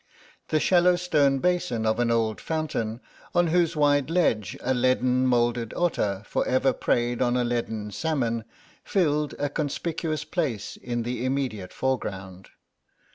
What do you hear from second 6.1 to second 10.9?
for ever preyed on a leaden salmon, filled a conspicuous place